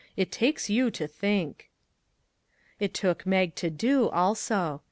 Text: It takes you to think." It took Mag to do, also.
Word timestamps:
It 0.17 0.31
takes 0.31 0.67
you 0.67 0.89
to 0.89 1.05
think." 1.05 1.69
It 2.79 2.91
took 2.95 3.23
Mag 3.27 3.53
to 3.57 3.69
do, 3.69 4.09
also. 4.09 4.79